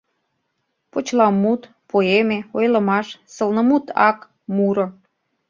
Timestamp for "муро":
4.55-4.87